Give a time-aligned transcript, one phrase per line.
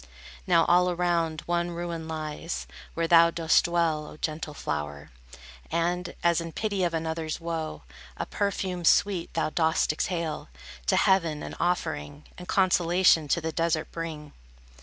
[0.47, 2.65] Now all around, one ruin lies,
[2.95, 5.11] Where thou dost dwell, O gentle flower,
[5.71, 7.83] And, as in pity of another's woe,
[8.17, 10.49] A perfume sweet thou dost exhale,
[10.87, 14.33] To heaven an offering, And consolation to the desert bring.